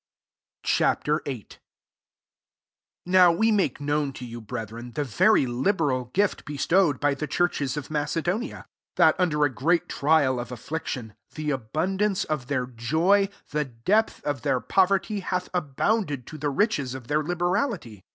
Ch. 0.63 0.79
VIII. 1.05 1.13
1 1.47 1.59
NOW 3.05 3.31
we 3.31 3.51
make 3.51 3.77
pown 3.77 4.11
to 4.15 4.25
you, 4.25 4.41
brethren, 4.41 4.93
the 4.93 5.05
pry 5.05 5.41
liberal* 5.45 6.05
gift 6.05 6.43
bestowed 6.43 6.99
by 6.99 7.13
le 7.13 7.27
churches 7.27 7.77
of 7.77 7.91
Macedonia; 7.91 8.65
that, 8.95 9.13
under 9.19 9.45
a 9.45 9.49
great 9.53 9.87
trial 9.87 10.39
of 10.39 10.49
Biction, 10.49 11.13
the 11.35 11.51
abundance 11.51 12.23
of 12.23 12.49
leir 12.49 12.65
joy, 12.65 13.29
the 13.51 13.65
depth 13.65 14.23
of 14.23 14.41
their 14.41 14.59
ftverty, 14.59 15.21
hath 15.21 15.49
abounded 15.53 16.25
to 16.25 16.39
the 16.39 16.51
ichcs 16.51 16.95
of 16.95 17.05
their 17.07 17.21
liberality. 17.21 18.03